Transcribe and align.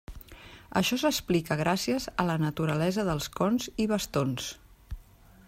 Això 0.79 0.97
s'explica 1.01 1.57
gràcies 1.59 2.07
a 2.23 2.27
la 2.31 2.39
naturalesa 2.45 3.07
dels 3.11 3.31
cons 3.37 3.71
i 3.85 3.89
bastons. 3.95 4.51